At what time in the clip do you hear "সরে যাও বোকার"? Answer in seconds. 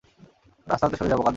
0.97-1.25